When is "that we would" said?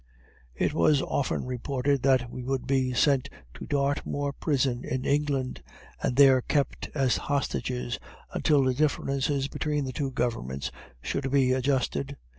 2.01-2.65